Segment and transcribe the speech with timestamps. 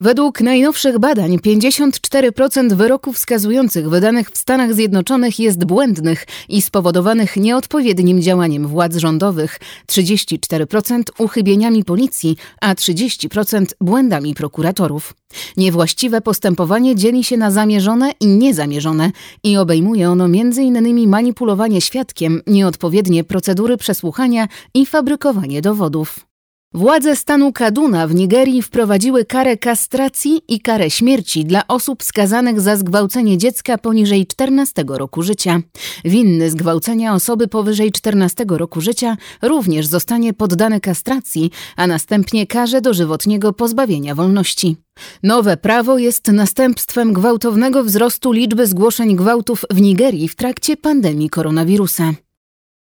[0.00, 8.22] Według najnowszych badań 54% wyroków skazujących wydanych w Stanach Zjednoczonych jest błędnych i spowodowanych nieodpowiednim
[8.22, 15.14] działaniem władz rządowych, 34% uchybieniami policji, a 30% błędami prokuratorów.
[15.56, 19.10] Niewłaściwe postępowanie dzieli się na zamierzone i niezamierzone
[19.44, 21.08] i obejmuje ono m.in.
[21.08, 26.28] manipulowanie świadkiem, nieodpowiednie procedury przesłuchania i fabrykowanie dowodów.
[26.74, 32.76] Władze stanu Kaduna w Nigerii wprowadziły karę kastracji i karę śmierci dla osób skazanych za
[32.76, 35.60] zgwałcenie dziecka poniżej 14 roku życia.
[36.04, 43.52] Winny zgwałcenia osoby powyżej 14 roku życia również zostanie poddany kastracji, a następnie karze dożywotniego
[43.52, 44.76] pozbawienia wolności.
[45.22, 52.12] Nowe prawo jest następstwem gwałtownego wzrostu liczby zgłoszeń gwałtów w Nigerii w trakcie pandemii koronawirusa.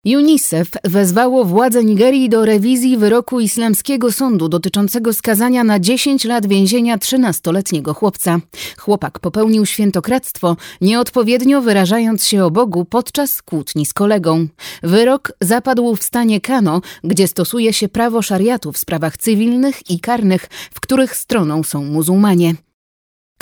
[0.05, 6.97] UNICEF wezwało władze Nigerii do rewizji wyroku islamskiego sądu dotyczącego skazania na 10 lat więzienia
[6.97, 8.39] 13-letniego chłopca.
[8.77, 14.47] Chłopak popełnił świętokradztwo, nieodpowiednio wyrażając się o Bogu podczas kłótni z kolegą.
[14.83, 20.47] Wyrok zapadł w stanie Kano, gdzie stosuje się prawo szariatu w sprawach cywilnych i karnych,
[20.73, 22.55] w których stroną są muzułmanie.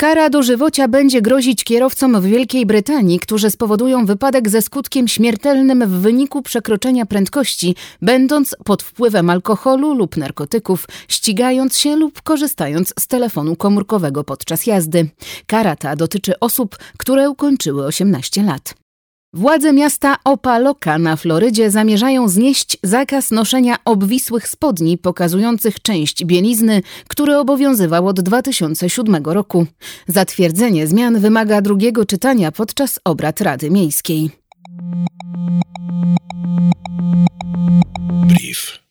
[0.02, 5.90] Kara dożywocia będzie grozić kierowcom w Wielkiej Brytanii, którzy spowodują wypadek ze skutkiem śmiertelnym w
[5.90, 13.56] wyniku przekroczenia prędkości, będąc pod wpływem alkoholu lub narkotyków, ścigając się lub korzystając z telefonu
[13.56, 15.08] komórkowego podczas jazdy.
[15.46, 18.81] Kara ta dotyczy osób, które ukończyły 18 lat.
[19.34, 27.36] Władze miasta Opaloka na Florydzie zamierzają znieść zakaz noszenia obwisłych spodni pokazujących część bielizny, który
[27.36, 29.66] obowiązywał od 2007 roku.
[30.06, 34.30] Zatwierdzenie zmian wymaga drugiego czytania podczas obrad Rady Miejskiej.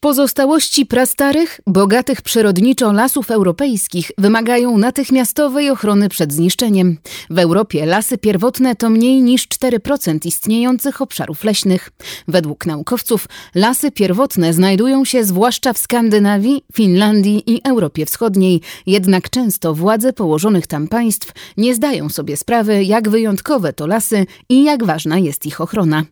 [0.04, 6.98] Pozostałości prastarych, bogatych przyrodniczo lasów europejskich wymagają natychmiastowej ochrony przed zniszczeniem.
[7.30, 11.92] W Europie lasy pierwotne to mniej niż 4% istniejących obszarów leśnych.
[12.28, 19.74] Według naukowców lasy pierwotne znajdują się zwłaszcza w Skandynawii, Finlandii i Europie Wschodniej, jednak często
[19.74, 25.18] władze położonych tam państw nie zdają sobie sprawy, jak wyjątkowe to lasy i jak ważna
[25.18, 26.04] jest ich ochrona.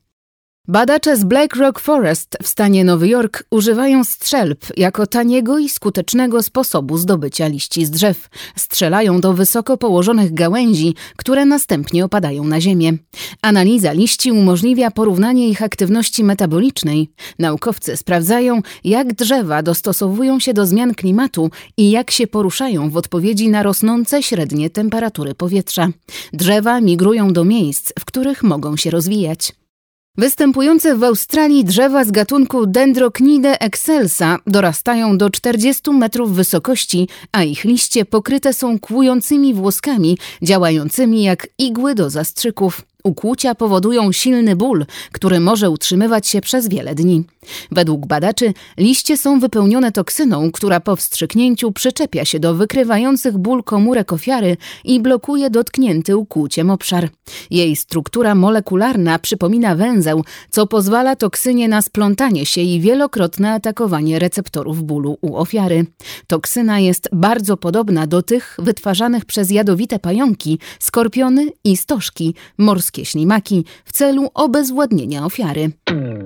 [0.69, 6.43] Badacze z Black Rock Forest w stanie Nowy Jork używają strzelb jako taniego i skutecznego
[6.43, 8.29] sposobu zdobycia liści z drzew.
[8.55, 12.93] Strzelają do wysoko położonych gałęzi, które następnie opadają na ziemię.
[13.41, 17.09] Analiza liści umożliwia porównanie ich aktywności metabolicznej.
[17.39, 23.49] Naukowcy sprawdzają, jak drzewa dostosowują się do zmian klimatu i jak się poruszają w odpowiedzi
[23.49, 25.87] na rosnące średnie temperatury powietrza.
[26.33, 29.58] Drzewa migrują do miejsc, w których mogą się rozwijać.
[30.17, 37.63] Występujące w Australii drzewa z gatunku Dendrocnide excelsa dorastają do 40 metrów wysokości, a ich
[37.63, 42.88] liście pokryte są kłującymi włoskami, działającymi jak igły do zastrzyków.
[43.03, 47.23] Ukłucia powodują silny ból, który może utrzymywać się przez wiele dni.
[47.71, 54.13] Według badaczy liście są wypełnione toksyną, która po wstrzyknięciu przyczepia się do wykrywających ból komórek
[54.13, 57.09] ofiary i blokuje dotknięty ukłuciem obszar.
[57.49, 64.83] Jej struktura molekularna przypomina węzeł, co pozwala toksynie na splątanie się i wielokrotne atakowanie receptorów
[64.83, 65.85] bólu u ofiary.
[66.27, 73.05] Toksyna jest bardzo podobna do tych wytwarzanych przez jadowite pająki, skorpiony i stożki morskie morskie
[73.05, 75.71] ślimaki w celu obezwładnienia ofiary.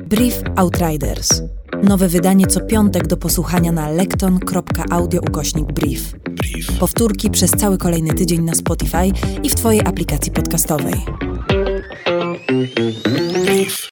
[0.06, 1.42] Brief Outriders.
[1.84, 6.14] Nowe wydanie co piątek do posłuchania na lekton.audio ukośnik brief.
[6.30, 6.80] Brief.
[6.80, 9.12] Powtórki przez cały kolejny tydzień na Spotify
[9.44, 11.06] i w Twojej aplikacji podcastowej.
[13.46, 13.78] Brief.